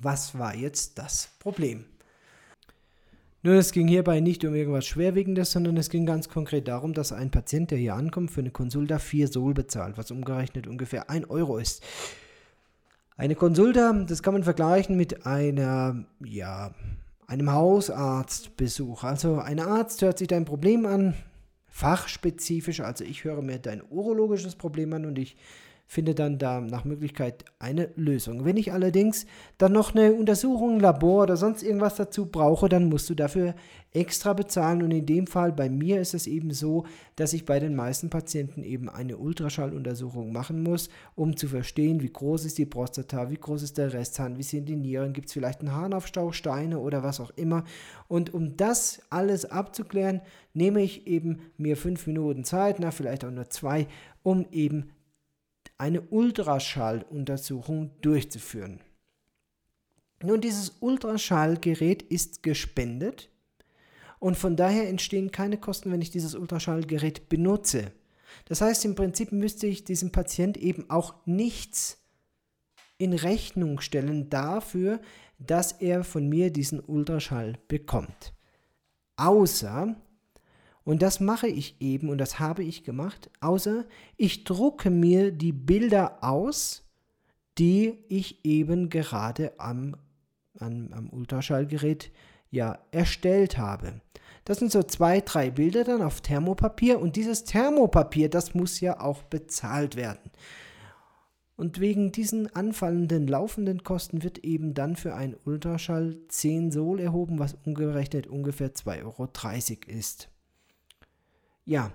Was 0.00 0.37
war 0.37 0.54
jetzt 0.54 0.99
das 0.99 1.30
Problem? 1.38 1.84
Nun, 3.44 3.54
es 3.54 3.72
ging 3.72 3.88
hierbei 3.88 4.20
nicht 4.20 4.44
um 4.44 4.54
irgendwas 4.54 4.87
Schwerwiegendes, 4.87 5.52
sondern 5.52 5.76
es 5.76 5.90
ging 5.90 6.06
ganz 6.06 6.28
konkret 6.28 6.68
darum, 6.68 6.92
dass 6.92 7.12
ein 7.12 7.30
Patient, 7.30 7.70
der 7.72 7.78
hier 7.78 7.94
ankommt, 7.94 8.30
für 8.30 8.40
eine 8.40 8.50
Konsulta 8.52 8.99
4 8.99 9.28
Sol 9.28 9.52
bezahlt, 9.54 9.99
was 9.99 10.12
umgerechnet 10.12 10.66
ungefähr 10.66 11.11
1 11.11 11.28
Euro 11.28 11.58
ist. 11.58 11.82
Eine 13.16 13.34
Konsulta, 13.34 13.92
das 13.92 14.22
kann 14.22 14.34
man 14.34 14.44
vergleichen 14.44 14.96
mit 14.96 15.26
einer, 15.26 16.04
ja, 16.25 16.72
einem 17.32 17.50
Hausarztbesuch. 17.50 19.04
Also 19.04 19.38
ein 19.38 19.58
Arzt 19.58 20.02
hört 20.02 20.18
sich 20.18 20.28
dein 20.28 20.44
Problem 20.44 20.84
an, 20.84 21.14
fachspezifisch, 21.66 22.80
also 22.80 23.04
ich 23.04 23.24
höre 23.24 23.40
mir 23.40 23.58
dein 23.58 23.82
urologisches 23.88 24.54
Problem 24.54 24.92
an 24.92 25.06
und 25.06 25.18
ich 25.18 25.36
finde 25.86 26.14
dann 26.14 26.38
da 26.38 26.60
nach 26.60 26.84
Möglichkeit 26.84 27.44
eine 27.58 27.90
Lösung. 27.96 28.46
Wenn 28.46 28.56
ich 28.56 28.72
allerdings 28.72 29.26
dann 29.58 29.72
noch 29.72 29.94
eine 29.94 30.14
Untersuchung, 30.14 30.80
Labor 30.80 31.24
oder 31.24 31.36
sonst 31.36 31.62
irgendwas 31.62 31.96
dazu 31.96 32.26
brauche, 32.26 32.68
dann 32.70 32.88
musst 32.88 33.10
du 33.10 33.14
dafür 33.14 33.54
extra 33.92 34.32
bezahlen. 34.32 34.82
Und 34.82 34.90
in 34.90 35.04
dem 35.04 35.26
Fall 35.26 35.52
bei 35.52 35.68
mir 35.68 36.00
ist 36.00 36.14
es 36.14 36.26
eben 36.26 36.50
so, 36.50 36.86
dass 37.16 37.34
ich 37.34 37.44
bei 37.44 37.60
den 37.60 37.74
meisten 37.74 38.08
Patienten 38.08 38.62
eben 38.62 38.88
eine 38.88 39.18
Ultraschalluntersuchung 39.18 40.32
machen 40.32 40.62
muss, 40.62 40.88
um 41.14 41.36
zu 41.36 41.46
verstehen, 41.46 42.00
wie 42.00 42.12
groß 42.12 42.46
ist 42.46 42.56
die 42.56 42.64
Prostata, 42.64 43.30
wie 43.30 43.36
groß 43.36 43.62
ist 43.62 43.76
der 43.76 43.92
Resthahn, 43.92 44.38
wie 44.38 44.42
sind 44.42 44.70
die 44.70 44.76
Nieren, 44.76 45.12
gibt 45.12 45.26
es 45.26 45.34
vielleicht 45.34 45.60
einen 45.60 45.74
Harnaufstauch, 45.74 46.32
Steine 46.32 46.78
oder 46.78 47.02
was 47.02 47.20
auch 47.20 47.32
immer. 47.36 47.64
Und 48.08 48.32
um 48.32 48.56
das 48.56 49.02
alles 49.10 49.44
abzuklären, 49.44 50.22
nehme 50.54 50.82
ich 50.82 51.06
eben 51.06 51.40
mir 51.58 51.76
fünf 51.76 52.06
Minuten 52.06 52.44
Zeit, 52.44 52.78
na 52.80 52.90
vielleicht 52.90 53.24
auch 53.26 53.30
nur 53.30 53.50
zwei, 53.50 53.86
um 54.22 54.46
eben 54.50 54.90
eine 55.82 56.00
Ultraschalluntersuchung 56.00 57.90
durchzuführen. 58.02 58.78
Nun, 60.22 60.40
dieses 60.40 60.76
Ultraschallgerät 60.78 62.02
ist 62.02 62.44
gespendet 62.44 63.28
und 64.20 64.36
von 64.36 64.54
daher 64.54 64.88
entstehen 64.88 65.32
keine 65.32 65.58
Kosten, 65.58 65.90
wenn 65.90 66.00
ich 66.00 66.10
dieses 66.12 66.36
Ultraschallgerät 66.36 67.28
benutze. 67.28 67.90
Das 68.44 68.60
heißt, 68.60 68.84
im 68.84 68.94
Prinzip 68.94 69.32
müsste 69.32 69.66
ich 69.66 69.82
diesem 69.82 70.12
Patient 70.12 70.56
eben 70.56 70.88
auch 70.88 71.14
nichts 71.26 71.98
in 72.96 73.12
Rechnung 73.12 73.80
stellen 73.80 74.30
dafür, 74.30 75.00
dass 75.40 75.72
er 75.72 76.04
von 76.04 76.28
mir 76.28 76.52
diesen 76.52 76.78
Ultraschall 76.78 77.58
bekommt. 77.66 78.34
außer, 79.16 79.96
und 80.84 81.02
das 81.02 81.20
mache 81.20 81.48
ich 81.48 81.76
eben 81.80 82.08
und 82.08 82.18
das 82.18 82.38
habe 82.40 82.64
ich 82.64 82.84
gemacht, 82.84 83.30
außer 83.40 83.84
ich 84.16 84.44
drucke 84.44 84.90
mir 84.90 85.30
die 85.30 85.52
Bilder 85.52 86.22
aus, 86.22 86.84
die 87.58 87.98
ich 88.08 88.44
eben 88.44 88.88
gerade 88.88 89.52
am, 89.58 89.96
am, 90.58 90.92
am 90.92 91.10
Ultraschallgerät 91.10 92.10
ja 92.50 92.78
erstellt 92.90 93.58
habe. 93.58 94.00
Das 94.44 94.58
sind 94.58 94.72
so 94.72 94.82
zwei, 94.82 95.20
drei 95.20 95.50
Bilder 95.50 95.84
dann 95.84 96.02
auf 96.02 96.20
Thermopapier 96.20 96.98
und 96.98 97.14
dieses 97.14 97.44
Thermopapier, 97.44 98.28
das 98.28 98.54
muss 98.54 98.80
ja 98.80 99.00
auch 99.00 99.22
bezahlt 99.22 99.94
werden. 99.94 100.30
Und 101.54 101.78
wegen 101.78 102.10
diesen 102.10 102.52
anfallenden 102.56 103.28
laufenden 103.28 103.84
Kosten 103.84 104.24
wird 104.24 104.38
eben 104.38 104.74
dann 104.74 104.96
für 104.96 105.14
einen 105.14 105.36
Ultraschall 105.44 106.16
10 106.26 106.72
Sol 106.72 106.98
erhoben, 106.98 107.38
was 107.38 107.56
umgerechnet 107.64 108.26
ungefähr 108.26 108.74
2,30 108.74 109.04
Euro 109.04 109.28
ist. 109.96 110.31
Ja, 111.64 111.92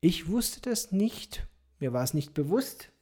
ich 0.00 0.28
wusste 0.28 0.60
das 0.60 0.92
nicht, 0.92 1.46
mir 1.80 1.92
war 1.92 2.04
es 2.04 2.14
nicht 2.14 2.34
bewusst. 2.34 2.92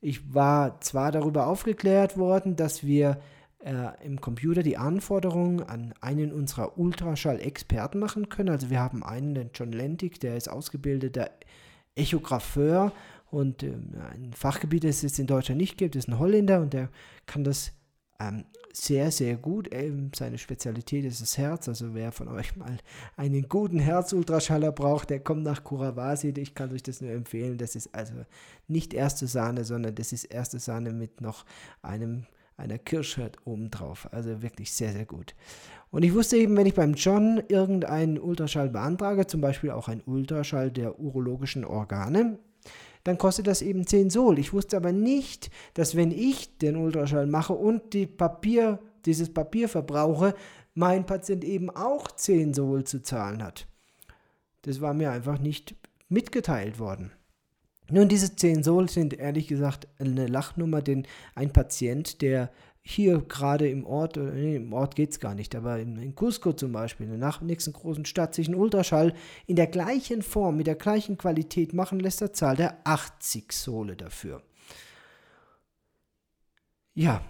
Ich 0.00 0.34
war 0.34 0.80
zwar 0.80 1.10
darüber 1.10 1.46
aufgeklärt 1.46 2.18
worden, 2.18 2.56
dass 2.56 2.84
wir 2.84 3.20
äh, 3.60 4.04
im 4.04 4.20
Computer 4.20 4.62
die 4.62 4.76
Anforderungen 4.76 5.62
an 5.62 5.94
einen 6.00 6.32
unserer 6.32 6.78
Ultraschall-Experten 6.78 7.98
machen 7.98 8.28
können. 8.28 8.50
Also 8.50 8.68
wir 8.68 8.80
haben 8.80 9.02
einen, 9.02 9.34
den 9.34 9.50
John 9.54 9.72
Lentig, 9.72 10.20
der 10.20 10.36
ist 10.36 10.48
ausgebildeter 10.48 11.30
Echographeur 11.94 12.92
und 13.30 13.62
äh, 13.62 13.72
ein 14.12 14.32
Fachgebiet, 14.34 14.84
das 14.84 15.02
es 15.02 15.18
in 15.18 15.26
Deutschland 15.26 15.60
nicht 15.60 15.78
gibt, 15.78 15.96
ist 15.96 16.08
ein 16.08 16.18
Holländer 16.18 16.60
und 16.60 16.74
der 16.74 16.90
kann 17.24 17.42
das 17.42 17.72
ähm, 18.20 18.44
sehr, 18.72 19.10
sehr 19.10 19.36
gut. 19.36 19.68
Ähm, 19.72 20.10
seine 20.14 20.38
Spezialität 20.38 21.04
ist 21.04 21.20
das 21.22 21.38
Herz. 21.38 21.68
Also 21.68 21.94
wer 21.94 22.12
von 22.12 22.28
euch 22.28 22.56
mal 22.56 22.78
einen 23.16 23.48
guten 23.48 23.78
Herz-Ultraschaller 23.78 24.72
braucht, 24.72 25.10
der 25.10 25.20
kommt 25.20 25.42
nach 25.42 25.64
Kurawasi. 25.64 26.34
Ich 26.36 26.54
kann 26.54 26.72
euch 26.72 26.82
das 26.82 27.00
nur 27.00 27.10
empfehlen. 27.10 27.58
Das 27.58 27.76
ist 27.76 27.94
also 27.94 28.14
nicht 28.68 28.94
erste 28.94 29.26
Sahne, 29.26 29.64
sondern 29.64 29.94
das 29.94 30.12
ist 30.12 30.24
erste 30.24 30.58
Sahne 30.58 30.92
mit 30.92 31.20
noch 31.20 31.44
einem 31.82 32.26
einer 32.56 32.78
Kirsche 32.78 33.30
obendrauf. 33.44 34.08
Also 34.12 34.42
wirklich 34.42 34.72
sehr, 34.72 34.92
sehr 34.92 35.04
gut. 35.04 35.34
Und 35.90 36.04
ich 36.04 36.14
wusste 36.14 36.36
eben, 36.36 36.56
wenn 36.56 36.66
ich 36.66 36.74
beim 36.74 36.94
John 36.94 37.42
irgendeinen 37.48 38.18
Ultraschall 38.18 38.70
beantrage, 38.70 39.26
zum 39.26 39.40
Beispiel 39.40 39.70
auch 39.70 39.88
einen 39.88 40.02
Ultraschall 40.06 40.70
der 40.70 40.98
urologischen 40.98 41.64
Organe, 41.64 42.38
dann 43.06 43.18
kostet 43.18 43.46
das 43.46 43.62
eben 43.62 43.86
10 43.86 44.10
Sol. 44.10 44.36
Ich 44.36 44.52
wusste 44.52 44.76
aber 44.76 44.90
nicht, 44.90 45.50
dass 45.74 45.94
wenn 45.94 46.10
ich 46.10 46.58
den 46.58 46.74
Ultraschall 46.74 47.28
mache 47.28 47.52
und 47.52 47.92
die 47.92 48.04
Papier, 48.04 48.80
dieses 49.04 49.32
Papier 49.32 49.68
verbrauche, 49.68 50.34
mein 50.74 51.06
Patient 51.06 51.44
eben 51.44 51.70
auch 51.70 52.10
10 52.10 52.52
Sol 52.52 52.82
zu 52.82 53.00
zahlen 53.02 53.44
hat. 53.44 53.68
Das 54.62 54.80
war 54.80 54.92
mir 54.92 55.12
einfach 55.12 55.38
nicht 55.38 55.76
mitgeteilt 56.08 56.80
worden. 56.80 57.12
Nun, 57.88 58.08
diese 58.08 58.34
10 58.34 58.64
Sol 58.64 58.88
sind 58.88 59.14
ehrlich 59.14 59.46
gesagt 59.46 59.86
eine 60.00 60.26
Lachnummer, 60.26 60.82
denn 60.82 61.06
ein 61.36 61.52
Patient, 61.52 62.20
der 62.22 62.50
hier 62.88 63.20
gerade 63.20 63.68
im 63.68 63.84
Ort, 63.84 64.16
nee, 64.16 64.54
im 64.54 64.72
Ort 64.72 64.94
geht 64.94 65.10
es 65.10 65.18
gar 65.18 65.34
nicht, 65.34 65.56
aber 65.56 65.80
in, 65.80 65.96
in 65.96 66.14
Cusco 66.14 66.52
zum 66.52 66.70
Beispiel, 66.70 67.10
in 67.10 67.18
der 67.18 67.34
nächsten 67.40 67.72
großen 67.72 68.04
Stadt, 68.04 68.32
sich 68.32 68.46
einen 68.46 68.54
Ultraschall 68.54 69.12
in 69.46 69.56
der 69.56 69.66
gleichen 69.66 70.22
Form, 70.22 70.56
mit 70.56 70.68
der 70.68 70.76
gleichen 70.76 71.18
Qualität 71.18 71.74
machen 71.74 71.98
lässt, 71.98 72.22
da 72.22 72.32
zahlt 72.32 72.60
er 72.60 72.78
80 72.84 73.52
Sole 73.52 73.96
dafür. 73.96 74.40
Ja, 76.94 77.22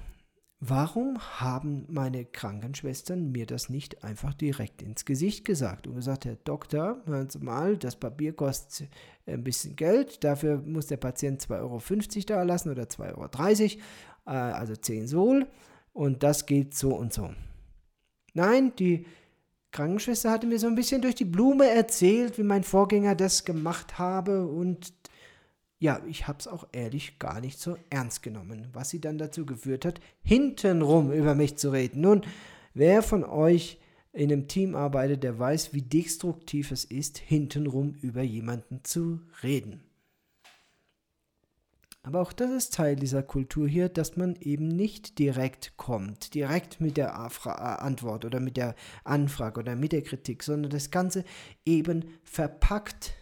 Warum 0.59 1.19
haben 1.39 1.85
meine 1.89 2.25
Krankenschwestern 2.25 3.31
mir 3.31 3.45
das 3.45 3.69
nicht 3.69 4.03
einfach 4.03 4.33
direkt 4.33 4.81
ins 4.81 5.05
Gesicht 5.05 5.45
gesagt 5.45 5.87
und 5.87 5.97
gesagt, 5.97 6.25
Herr 6.25 6.37
Doktor, 6.37 7.03
hören 7.05 7.29
Sie 7.29 7.41
mal, 7.41 7.77
das 7.77 7.97
Papier 7.97 8.33
kostet 8.33 8.89
ein 9.27 9.45
bisschen 9.45 9.77
Geld, 9.77 10.25
dafür 10.25 10.57
muss 10.65 10.87
der 10.87 10.97
Patient 10.97 11.43
2,50 11.43 11.61
Euro 11.61 12.25
da 12.27 12.43
lassen 12.43 12.71
oder 12.71 12.85
2,30 12.85 13.77
Euro, 13.77 13.83
äh, 14.27 14.31
also 14.31 14.77
10 14.77 15.07
Sol 15.07 15.47
und 15.93 16.23
das 16.23 16.47
geht 16.47 16.75
so 16.75 16.95
und 16.95 17.13
so. 17.13 17.31
Nein, 18.35 18.73
die 18.79 19.07
Krankenschwester 19.71 20.31
hatte 20.31 20.47
mir 20.47 20.59
so 20.59 20.67
ein 20.67 20.75
bisschen 20.75 21.03
durch 21.03 21.15
die 21.15 21.25
Blume 21.25 21.69
erzählt, 21.69 22.39
wie 22.39 22.43
mein 22.43 22.65
Vorgänger 22.65 23.15
das 23.15 23.45
gemacht 23.45 23.99
habe 23.99 24.47
und 24.47 24.93
ja, 25.79 26.01
ich 26.09 26.27
habe 26.27 26.39
es 26.39 26.49
auch 26.49 26.67
ehrlich 26.73 27.19
gar 27.19 27.41
nicht 27.41 27.59
so 27.59 27.77
ernst 27.91 28.23
genommen, 28.23 28.69
was 28.73 28.91
sie 28.91 29.01
dann 29.01 29.19
dazu 29.19 29.45
geführt 29.45 29.85
hat, 29.85 30.01
hintenrum 30.23 31.13
über 31.13 31.35
mich 31.35 31.57
zu 31.57 31.71
reden. 31.71 32.01
Nun, 32.01 32.23
wer 32.73 33.03
von 33.03 33.25
euch 33.25 33.79
in 34.13 34.33
einem 34.33 34.49
Team 34.49 34.75
arbeitet, 34.75 35.23
der 35.23 35.39
weiß, 35.39 35.75
wie 35.75 35.83
destruktiv 35.83 36.71
es 36.71 36.85
ist, 36.85 37.19
hintenrum 37.19 37.95
über 38.01 38.23
jemanden 38.23 38.81
zu 38.85 39.21
reden. 39.43 39.83
Aber 42.07 42.21
auch 42.21 42.33
das 42.33 42.53
ist 42.53 42.75
Teil 42.75 42.95
dieser 42.95 43.25
Kultur 43.25 43.67
hier, 43.67 43.89
dass 43.89 44.17
man 44.17 44.37
eben 44.41 44.69
nicht 44.69 45.19
direkt 45.19 45.77
kommt, 45.77 46.35
direkt 46.35 46.81
mit 46.81 46.97
der 46.97 47.19
Antwort 47.19 48.25
oder 48.25 48.39
mit 48.39 48.57
der 48.57 48.77
Anfrage 49.03 49.59
oder 49.59 49.75
mit 49.75 49.91
der 49.91 50.03
Kritik, 50.03 50.45
sondern 50.45 50.71
das 50.71 50.93
Ganze 50.93 51.25
eben 51.65 52.05
verpackt 52.23 53.13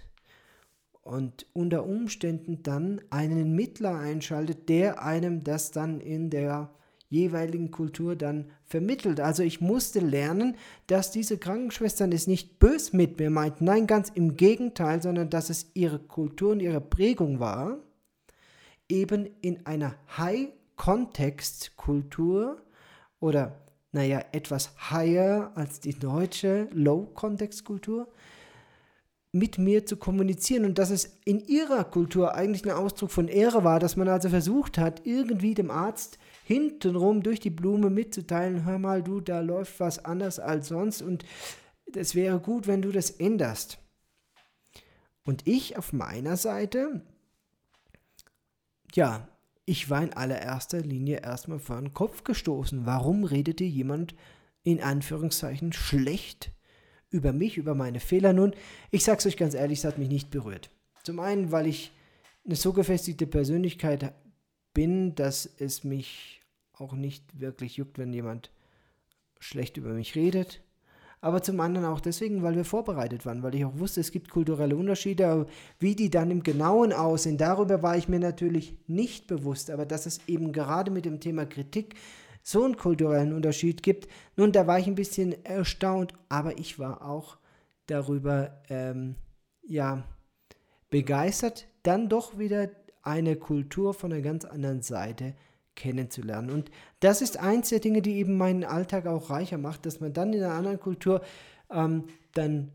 und 1.01 1.47
unter 1.55 1.87
Umständen 1.87 2.63
dann 2.63 3.01
einen 3.09 3.55
Mittler 3.55 3.99
einschaltet, 3.99 4.69
der 4.69 5.03
einem 5.03 5.45
das 5.45 5.71
dann 5.71 5.99
in 6.03 6.29
der 6.29 6.71
jeweiligen 7.09 7.71
Kultur 7.71 8.17
dann 8.17 8.51
vermittelt. 8.67 9.19
Also 9.19 9.43
ich 9.43 9.63
musste 9.63 10.01
lernen, 10.01 10.57
dass 10.89 11.11
diese 11.11 11.39
Krankenschwestern 11.39 12.13
es 12.13 12.27
nicht 12.27 12.59
bös 12.59 12.93
mit 12.93 13.19
mir 13.19 13.31
meinten, 13.31 13.65
nein, 13.65 13.87
ganz 13.87 14.11
im 14.11 14.37
Gegenteil, 14.37 15.01
sondern 15.01 15.31
dass 15.31 15.49
es 15.49 15.71
ihre 15.73 16.01
Kultur 16.01 16.53
und 16.53 16.61
ihre 16.61 16.83
Prägung 16.83 17.41
war, 17.41 17.79
eben 18.89 19.29
in 19.41 19.67
einer 19.67 19.95
High-Context-Kultur 20.17 22.63
oder 23.21 23.61
naja, 23.93 24.25
etwas 24.33 24.73
higher 24.91 25.53
als 25.55 25.79
die 25.81 25.97
deutsche 25.97 26.69
Low-Context-Kultur, 26.73 28.09
mit 29.31 29.59
mir 29.59 29.85
zu 29.85 29.97
kommunizieren 29.97 30.65
und 30.65 30.79
dass 30.79 30.91
es 30.91 31.19
in 31.25 31.41
ihrer 31.41 31.85
Kultur 31.85 32.35
eigentlich 32.35 32.65
ein 32.65 32.71
Ausdruck 32.71 33.11
von 33.11 33.27
Ehre 33.27 33.65
war, 33.65 33.81
dass 33.81 33.97
man 33.97 34.09
also 34.09 34.29
versucht 34.29 34.79
hat, 34.79 35.05
irgendwie 35.07 35.55
dem 35.55 35.73
Arzt 35.73 36.19
hintenrum 36.45 37.23
durch 37.23 37.41
die 37.41 37.51
Blume 37.51 37.91
mitzuteilen, 37.91 38.65
hör 38.65 38.79
mal, 38.79 39.03
du, 39.03 39.21
da 39.21 39.41
läuft 39.41 39.81
was 39.81 40.05
anders 40.05 40.39
als 40.39 40.69
sonst 40.69 41.03
und 41.03 41.25
es 41.95 42.15
wäre 42.15 42.39
gut, 42.39 42.69
wenn 42.69 42.83
du 42.83 42.93
das 42.93 43.11
änderst. 43.11 43.79
Und 45.25 45.47
ich 45.47 45.79
auf 45.79 45.93
meiner 45.93 46.37
Seite, 46.37 47.03
ja, 48.97 49.29
ich 49.67 49.91
war 49.91 50.03
in 50.03 50.13
allererster 50.13 50.81
Linie 50.81 51.23
erstmal 51.23 51.59
vor 51.59 51.81
den 51.81 51.95
Kopf 51.95 52.25
gestoßen. 52.25 52.87
Warum 52.87 53.25
redete 53.25 53.65
jemand 53.65 54.15
in 54.65 54.83
Anführungszeichen 54.83 55.73
schlecht 55.73 56.51
über 57.15 57.33
mich, 57.33 57.57
über 57.57 57.75
meine 57.75 58.01
Fehler. 58.01 58.33
Nun, 58.33 58.55
ich 58.91 59.05
sage 59.05 59.19
es 59.19 59.27
euch 59.27 59.37
ganz 59.37 59.55
ehrlich, 59.55 59.79
es 59.79 59.85
hat 59.85 59.99
mich 59.99 60.09
nicht 60.09 60.31
berührt. 60.31 60.71
Zum 61.05 61.21
einen, 61.21 61.53
weil 61.53 61.69
ich 61.69 61.93
eine 62.45 62.57
so 62.57 62.73
gefestigte 62.73 63.27
Persönlichkeit 63.27 64.13
bin, 64.73 65.15
dass 65.15 65.47
es 65.47 65.85
mich 65.85 66.43
auch 66.73 66.95
nicht 66.95 67.39
wirklich 67.39 67.77
juckt, 67.77 67.99
wenn 67.99 68.13
jemand 68.13 68.51
schlecht 69.39 69.77
über 69.77 69.93
mich 69.93 70.17
redet. 70.17 70.64
Aber 71.25 71.43
zum 71.43 71.59
anderen 71.61 71.87
auch 71.87 72.01
deswegen, 72.01 72.43
weil 72.43 72.55
wir 72.55 72.67
vorbereitet 72.67 73.25
waren, 73.25 73.43
weil 73.43 73.55
ich 73.55 73.65
auch 73.65 73.79
wusste, 73.79 73.99
es 74.03 74.13
gibt 74.13 74.31
kulturelle 74.31 74.77
Unterschiede, 74.77 75.27
aber 75.27 75.47
wie 75.79 75.97
die 75.97 76.11
dann 76.11 76.31
im 76.31 76.43
Genauen 76.43 76.93
aussehen, 76.93 77.39
darüber 77.39 77.83
war 77.83 77.97
ich 77.97 78.11
mir 78.11 78.19
natürlich 78.19 78.77
nicht 78.89 79.27
bewusst. 79.27 79.71
Aber 79.71 79.87
dass 79.87 80.05
es 80.05 80.21
eben 80.27 80.53
gerade 80.53 80.91
mit 80.91 81.07
dem 81.07 81.21
Thema 81.21 81.47
Kritik 81.47 81.95
so 82.43 82.63
einen 82.63 82.77
kulturellen 82.77 83.33
Unterschied 83.33 83.83
gibt. 83.83 84.07
Nun, 84.37 84.53
da 84.53 84.67
war 84.67 84.79
ich 84.79 84.87
ein 84.87 84.97
bisschen 84.97 85.43
erstaunt, 85.47 86.13
aber 86.29 86.59
ich 86.59 86.79
war 86.79 87.01
auch 87.01 87.39
darüber, 87.87 88.61
ähm, 88.69 89.15
ja, 89.63 90.05
begeistert, 90.91 91.69
dann 91.85 92.11
doch 92.11 92.39
wieder 92.39 92.69
eine 93.01 93.37
Kultur 93.37 93.95
von 93.95 94.13
einer 94.13 94.21
ganz 94.21 94.45
anderen 94.45 94.83
Seite 94.83 95.35
kennenzulernen. 95.77 96.51
Und 96.51 96.71
das 97.01 97.23
ist 97.23 97.39
eins 97.39 97.71
der 97.71 97.81
Dinge, 97.81 98.03
die 98.03 98.17
eben 98.17 98.37
meinen 98.37 98.65
Alltag 98.65 99.07
auch 99.07 99.31
reicher 99.31 99.59
macht, 99.59 99.87
dass 99.87 100.01
man 100.01 100.13
dann 100.13 100.33
in 100.33 100.43
einer 100.43 100.55
anderen 100.55 100.81
Kultur 100.81 101.23
ähm, 101.71 102.05
dann 102.33 102.71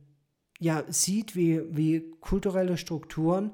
ja 0.60 0.84
sieht, 0.88 1.36
wie, 1.36 1.62
wie 1.76 2.12
kulturelle 2.20 2.78
Strukturen 2.78 3.52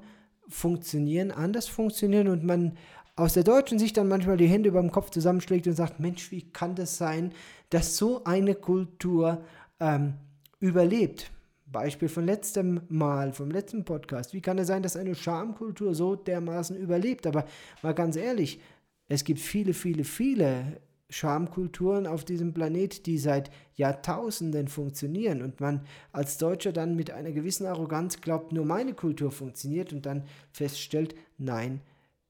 funktionieren, 0.48 1.30
anders 1.30 1.68
funktionieren 1.68 2.28
und 2.28 2.44
man 2.44 2.76
aus 3.16 3.32
der 3.32 3.44
deutschen 3.44 3.78
Sicht 3.78 3.96
dann 3.96 4.08
manchmal 4.08 4.36
die 4.36 4.46
Hände 4.46 4.68
über 4.68 4.80
dem 4.80 4.92
Kopf 4.92 5.10
zusammenschlägt 5.10 5.66
und 5.66 5.72
sagt, 5.72 6.00
Mensch, 6.00 6.30
wie 6.30 6.42
kann 6.50 6.74
das 6.74 6.98
sein, 6.98 7.32
dass 7.70 7.96
so 7.96 8.24
eine 8.24 8.54
Kultur 8.54 9.42
ähm, 9.80 10.14
überlebt? 10.60 11.30
Beispiel 11.64 12.08
von 12.08 12.26
letztem 12.26 12.82
Mal, 12.88 13.32
vom 13.32 13.50
letzten 13.50 13.84
Podcast. 13.84 14.34
Wie 14.34 14.40
kann 14.40 14.58
es 14.58 14.68
sein, 14.68 14.82
dass 14.82 14.96
eine 14.96 15.14
Schamkultur 15.14 15.94
so 15.94 16.14
dermaßen 16.14 16.76
überlebt? 16.76 17.26
Aber 17.26 17.44
mal 17.82 17.94
ganz 17.94 18.16
ehrlich, 18.16 18.60
es 19.08 19.24
gibt 19.24 19.40
viele, 19.40 19.74
viele, 19.74 20.04
viele 20.04 20.80
Schamkulturen 21.08 22.06
auf 22.06 22.24
diesem 22.24 22.52
Planet, 22.52 23.06
die 23.06 23.18
seit 23.18 23.50
Jahrtausenden 23.74 24.66
funktionieren 24.66 25.40
und 25.42 25.60
man 25.60 25.82
als 26.12 26.38
Deutscher 26.38 26.72
dann 26.72 26.96
mit 26.96 27.12
einer 27.12 27.30
gewissen 27.30 27.66
Arroganz 27.66 28.20
glaubt, 28.20 28.52
nur 28.52 28.64
meine 28.64 28.94
Kultur 28.94 29.30
funktioniert 29.30 29.92
und 29.92 30.04
dann 30.04 30.24
feststellt, 30.50 31.14
nein, 31.38 31.80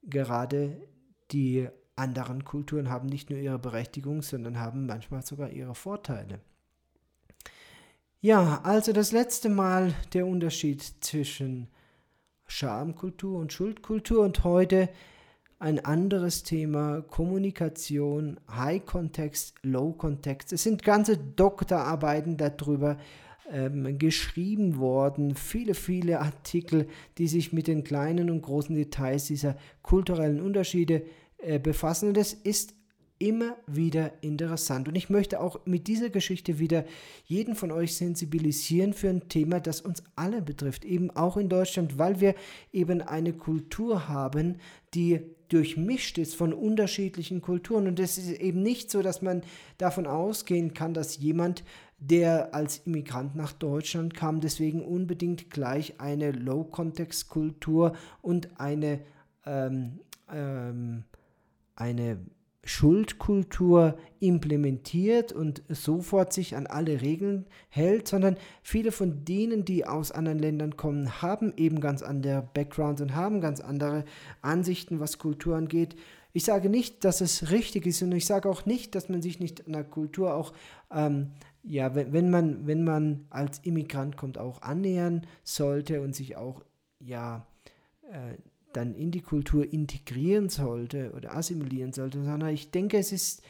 gerade 0.02 0.76
die 1.30 1.68
anderen 1.97 2.45
Kulturen 2.45 2.90
haben 2.90 3.09
nicht 3.09 3.30
nur 3.30 3.38
ihre 3.38 3.59
Berechtigung, 3.59 4.21
sondern 4.21 4.61
haben 4.61 4.85
manchmal 4.85 5.23
sogar 5.23 5.50
ihre 5.50 5.75
Vorteile. 5.75 6.40
Ja, 8.21 8.61
also 8.62 8.92
das 8.92 9.12
letzte 9.12 9.49
Mal 9.49 9.95
der 10.12 10.26
Unterschied 10.26 10.83
zwischen 11.00 11.68
Schamkultur 12.47 13.38
und 13.38 13.52
Schuldkultur 13.52 14.23
und 14.25 14.45
heute 14.45 14.90
ein 15.58 15.84
anderes 15.84 16.42
Thema, 16.42 17.02
Kommunikation, 17.02 18.38
High 18.50 18.84
Context, 18.84 19.54
Low 19.62 19.92
Context. 19.92 20.52
Es 20.52 20.62
sind 20.62 20.82
ganze 20.82 21.16
Doktorarbeiten 21.16 22.36
darüber 22.36 22.98
ähm, 23.50 23.98
geschrieben 23.98 24.78
worden, 24.78 25.34
viele, 25.34 25.75
viele 25.75 26.20
Artikel, 26.20 26.88
die 27.16 27.28
sich 27.28 27.52
mit 27.52 27.68
den 27.68 27.84
kleinen 27.84 28.30
und 28.30 28.42
großen 28.42 28.75
Details 28.75 29.26
dieser 29.26 29.56
kulturellen 29.82 30.40
Unterschiede 30.40 31.04
äh, 31.38 31.58
befassen. 31.58 32.08
Und 32.08 32.18
es 32.18 32.34
ist 32.34 32.75
immer 33.18 33.56
wieder 33.66 34.12
interessant. 34.22 34.88
Und 34.88 34.94
ich 34.94 35.08
möchte 35.08 35.40
auch 35.40 35.64
mit 35.64 35.86
dieser 35.86 36.10
Geschichte 36.10 36.58
wieder 36.58 36.84
jeden 37.25 37.54
von 37.54 37.70
euch 37.72 37.94
sensibilisieren 37.94 38.92
für 38.92 39.08
ein 39.08 39.28
Thema, 39.28 39.58
das 39.60 39.80
uns 39.80 40.02
alle 40.16 40.42
betrifft, 40.42 40.84
eben 40.84 41.10
auch 41.10 41.38
in 41.38 41.48
Deutschland, 41.48 41.98
weil 41.98 42.20
wir 42.20 42.34
eben 42.72 43.00
eine 43.00 43.32
Kultur 43.32 44.08
haben, 44.08 44.56
die 44.92 45.22
durchmischt 45.48 46.18
ist 46.18 46.34
von 46.34 46.52
unterschiedlichen 46.52 47.40
Kulturen. 47.40 47.86
Und 47.86 48.00
es 48.00 48.18
ist 48.18 48.30
eben 48.40 48.62
nicht 48.62 48.90
so, 48.90 49.02
dass 49.02 49.22
man 49.22 49.42
davon 49.78 50.06
ausgehen 50.06 50.74
kann, 50.74 50.94
dass 50.94 51.18
jemand, 51.18 51.64
der 51.98 52.54
als 52.54 52.78
Immigrant 52.78 53.36
nach 53.36 53.52
Deutschland 53.52 54.14
kam, 54.14 54.40
deswegen 54.40 54.84
unbedingt 54.84 55.50
gleich 55.50 56.00
eine 56.00 56.32
Low-Context-Kultur 56.32 57.94
und 58.20 58.60
eine, 58.60 59.00
ähm, 59.46 60.00
ähm, 60.32 61.04
eine 61.74 62.18
Schuldkultur 62.66 63.96
implementiert 64.18 65.32
und 65.32 65.62
sofort 65.68 66.32
sich 66.32 66.56
an 66.56 66.66
alle 66.66 67.00
Regeln 67.00 67.46
hält, 67.68 68.08
sondern 68.08 68.37
viele 68.61 68.90
von 68.90 69.25
denen, 69.25 69.64
die 69.64 69.87
aus 69.87 70.11
anderen 70.11 70.40
Ländern 70.40 70.76
kommen, 70.76 71.23
haben 71.23 71.52
eben 71.56 71.80
ganz 71.80 72.02
andere 72.02 72.49
Backgrounds 72.54 73.00
und 73.00 73.14
haben 73.14 73.40
ganz 73.40 73.61
andere 73.61 74.04
Ansichten, 74.42 74.99
was 74.99 75.18
Kultur 75.18 75.56
angeht. 75.56 75.94
Ich 76.32 76.44
sage 76.44 76.68
nicht, 76.68 77.04
dass 77.04 77.20
es 77.20 77.52
richtig 77.52 77.87
ist 77.87 78.02
und 78.02 78.11
ich 78.12 78.26
sage 78.26 78.49
auch 78.49 78.66
nicht, 78.66 78.96
dass 78.96 79.08
man 79.08 79.23
sich 79.23 79.38
nicht 79.38 79.68
einer 79.68 79.85
Kultur 79.85 80.35
auch, 80.35 80.52
ähm, 80.90 81.30
ja, 81.62 81.94
wenn, 81.94 82.12
wenn, 82.12 82.30
man, 82.30 82.66
wenn 82.66 82.82
man 82.82 83.26
als 83.30 83.61
Immigrant 83.61 84.16
kommt, 84.16 84.38
auch 84.38 84.62
annähern 84.62 85.25
sollte 85.44 86.00
und 86.00 86.16
sich 86.16 86.37
auch, 86.37 86.64
ja, 86.99 87.46
äh, 88.11 88.35
dann 88.76 88.95
in 88.95 89.11
die 89.11 89.23
Kultur 89.23 89.73
integrieren 89.73 90.49
sollte 90.49 91.12
oder 91.16 91.35
assimilieren 91.35 91.92
sollte, 91.92 92.23
sondern 92.23 92.50
ich 92.50 92.71
denke, 92.71 92.99
es 92.99 93.12
ist 93.12 93.42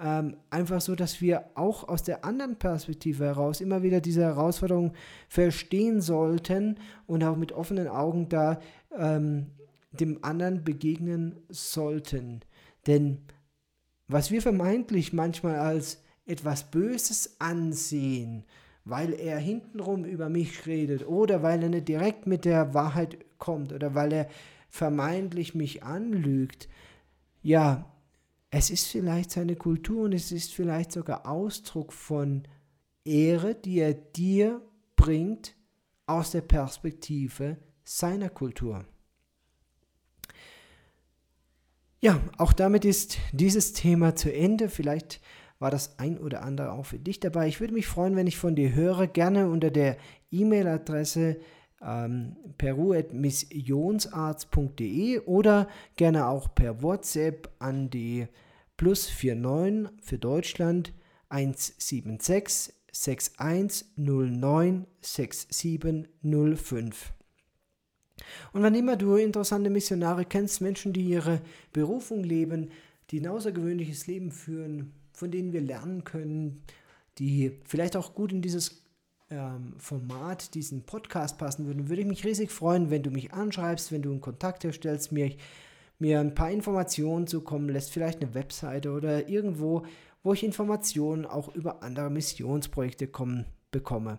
ähm, 0.00 0.36
einfach 0.50 0.80
so, 0.80 0.94
dass 0.94 1.20
wir 1.20 1.44
auch 1.54 1.88
aus 1.88 2.02
der 2.02 2.24
anderen 2.24 2.56
Perspektive 2.56 3.24
heraus 3.24 3.60
immer 3.60 3.82
wieder 3.82 4.00
diese 4.00 4.22
Herausforderung 4.22 4.92
verstehen 5.28 6.00
sollten 6.00 6.78
und 7.06 7.22
auch 7.24 7.36
mit 7.36 7.52
offenen 7.52 7.88
Augen 7.88 8.28
da 8.28 8.60
ähm, 8.96 9.46
dem 9.92 10.24
anderen 10.24 10.64
begegnen 10.64 11.36
sollten. 11.50 12.40
Denn 12.86 13.18
was 14.08 14.30
wir 14.30 14.42
vermeintlich 14.42 15.12
manchmal 15.12 15.56
als 15.56 16.02
etwas 16.26 16.70
Böses 16.70 17.36
ansehen, 17.38 18.44
weil 18.84 19.12
er 19.12 19.38
hintenrum 19.38 20.04
über 20.04 20.28
mich 20.28 20.66
redet 20.66 21.06
oder 21.06 21.42
weil 21.42 21.62
er 21.62 21.68
nicht 21.68 21.88
direkt 21.88 22.26
mit 22.26 22.44
der 22.44 22.74
Wahrheit 22.74 23.18
kommt 23.38 23.72
oder 23.72 23.94
weil 23.94 24.12
er 24.12 24.28
vermeintlich 24.72 25.54
mich 25.54 25.82
anlügt, 25.82 26.66
ja, 27.42 27.94
es 28.50 28.70
ist 28.70 28.86
vielleicht 28.86 29.30
seine 29.30 29.54
Kultur 29.54 30.04
und 30.04 30.14
es 30.14 30.32
ist 30.32 30.54
vielleicht 30.54 30.92
sogar 30.92 31.26
Ausdruck 31.26 31.92
von 31.92 32.44
Ehre, 33.04 33.54
die 33.54 33.80
er 33.80 33.92
dir 33.92 34.62
bringt 34.96 35.54
aus 36.06 36.30
der 36.30 36.40
Perspektive 36.40 37.58
seiner 37.84 38.30
Kultur. 38.30 38.86
Ja, 42.00 42.18
auch 42.38 42.54
damit 42.54 42.86
ist 42.86 43.18
dieses 43.32 43.74
Thema 43.74 44.16
zu 44.16 44.32
Ende. 44.32 44.70
Vielleicht 44.70 45.20
war 45.58 45.70
das 45.70 45.98
ein 45.98 46.18
oder 46.18 46.42
andere 46.42 46.72
auch 46.72 46.86
für 46.86 46.98
dich 46.98 47.20
dabei. 47.20 47.46
Ich 47.46 47.60
würde 47.60 47.74
mich 47.74 47.86
freuen, 47.86 48.16
wenn 48.16 48.26
ich 48.26 48.38
von 48.38 48.56
dir 48.56 48.74
höre. 48.74 49.06
Gerne 49.06 49.48
unter 49.48 49.70
der 49.70 49.98
E-Mail-Adresse 50.30 51.40
ähm, 51.84 52.36
peru.missionsarzt.de 52.58 55.20
oder 55.20 55.68
gerne 55.96 56.26
auch 56.26 56.54
per 56.54 56.82
WhatsApp 56.82 57.48
an 57.58 57.88
die 57.90 58.26
plus 58.76 59.10
49 59.10 59.90
für 60.02 60.18
Deutschland 60.18 60.92
176 61.28 62.74
6109 62.92 64.86
6705. 65.00 67.12
Und 68.52 68.62
wann 68.62 68.74
immer 68.74 68.96
du 68.96 69.16
interessante 69.16 69.70
Missionare 69.70 70.24
kennst, 70.24 70.60
Menschen, 70.60 70.92
die 70.92 71.04
ihre 71.04 71.40
Berufung 71.72 72.22
leben, 72.22 72.70
die 73.10 73.20
ein 73.20 73.28
außergewöhnliches 73.28 74.06
Leben 74.06 74.30
führen, 74.30 74.92
von 75.12 75.30
denen 75.30 75.52
wir 75.52 75.60
lernen 75.60 76.04
können, 76.04 76.62
die 77.18 77.58
vielleicht 77.64 77.96
auch 77.96 78.14
gut 78.14 78.32
in 78.32 78.42
dieses 78.42 78.82
ähm, 79.32 79.74
Format 79.78 80.54
diesen 80.54 80.84
Podcast 80.84 81.38
passen 81.38 81.66
würden, 81.66 81.88
würde 81.88 82.02
ich 82.02 82.08
mich 82.08 82.24
riesig 82.24 82.50
freuen, 82.50 82.90
wenn 82.90 83.02
du 83.02 83.10
mich 83.10 83.32
anschreibst, 83.32 83.90
wenn 83.90 84.02
du 84.02 84.10
einen 84.10 84.20
Kontakt 84.20 84.62
herstellst, 84.62 85.10
mir, 85.10 85.32
mir 85.98 86.20
ein 86.20 86.34
paar 86.34 86.50
Informationen 86.50 87.26
zukommen 87.26 87.68
lässt, 87.68 87.92
vielleicht 87.92 88.22
eine 88.22 88.34
Webseite 88.34 88.92
oder 88.92 89.28
irgendwo, 89.28 89.84
wo 90.22 90.34
ich 90.34 90.44
Informationen 90.44 91.24
auch 91.24 91.54
über 91.54 91.82
andere 91.82 92.10
Missionsprojekte 92.10 93.08
kommen, 93.08 93.46
bekomme. 93.70 94.18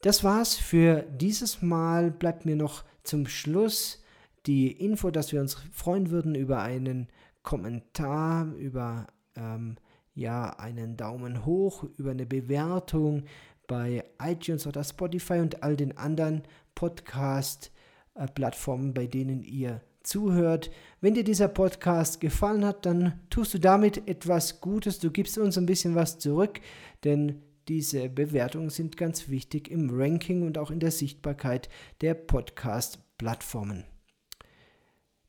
Das 0.00 0.24
war's 0.24 0.54
für 0.54 1.02
dieses 1.02 1.60
Mal. 1.60 2.10
Bleibt 2.10 2.46
mir 2.46 2.56
noch 2.56 2.84
zum 3.02 3.26
Schluss 3.26 4.02
die 4.46 4.72
Info, 4.72 5.10
dass 5.10 5.32
wir 5.32 5.40
uns 5.42 5.58
freuen 5.72 6.10
würden 6.10 6.34
über 6.34 6.62
einen 6.62 7.08
Kommentar, 7.42 8.46
über 8.54 9.06
ähm, 9.36 9.76
ja 10.20 10.50
einen 10.50 10.96
Daumen 10.96 11.44
hoch, 11.44 11.84
über 11.96 12.12
eine 12.12 12.26
Bewertung 12.26 13.24
bei 13.66 14.04
iTunes 14.22 14.66
oder 14.66 14.84
Spotify 14.84 15.40
und 15.40 15.62
all 15.62 15.76
den 15.76 15.96
anderen 15.96 16.42
Podcast-Plattformen, 16.74 18.92
bei 18.94 19.06
denen 19.06 19.42
ihr 19.42 19.80
zuhört. 20.02 20.70
Wenn 21.00 21.14
dir 21.14 21.24
dieser 21.24 21.48
Podcast 21.48 22.20
gefallen 22.20 22.64
hat, 22.64 22.86
dann 22.86 23.20
tust 23.30 23.54
du 23.54 23.58
damit 23.58 24.08
etwas 24.08 24.60
Gutes. 24.60 24.98
Du 24.98 25.10
gibst 25.10 25.38
uns 25.38 25.58
ein 25.58 25.66
bisschen 25.66 25.94
was 25.94 26.18
zurück, 26.18 26.60
denn 27.04 27.42
diese 27.68 28.08
Bewertungen 28.08 28.70
sind 28.70 28.96
ganz 28.96 29.28
wichtig 29.28 29.70
im 29.70 29.90
Ranking 29.90 30.46
und 30.46 30.58
auch 30.58 30.70
in 30.70 30.80
der 30.80 30.90
Sichtbarkeit 30.90 31.68
der 32.00 32.14
Podcast-Plattformen. 32.14 33.84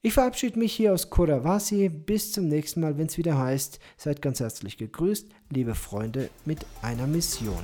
Ich 0.04 0.14
verabschiede 0.14 0.58
mich 0.58 0.74
hier 0.74 0.94
aus 0.94 1.12
Kurawasi. 1.12 1.88
Bis 1.90 2.32
zum 2.32 2.48
nächsten 2.48 2.82
Mal, 2.82 2.98
wenn 2.98 3.06
es 3.06 3.20
wieder 3.20 3.38
heißt, 3.38 3.80
seid 3.98 4.20
ganz 4.20 4.40
herzlich 4.40 4.78
gegrüßt, 4.78 5.28
liebe 5.52 5.76
Freunde 5.76 6.32
mit 6.44 6.66
einer 6.82 7.06
Mission. 7.06 7.64